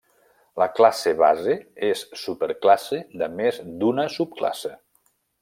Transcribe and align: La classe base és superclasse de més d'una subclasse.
La 0.59 0.67
classe 0.77 1.11
base 1.19 1.57
és 1.89 2.01
superclasse 2.21 3.03
de 3.23 3.29
més 3.43 3.61
d'una 3.85 4.09
subclasse. 4.17 4.75